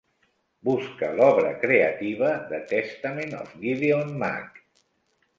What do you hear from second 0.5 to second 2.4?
busca l'obra creativa